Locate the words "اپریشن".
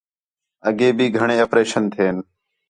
1.45-1.83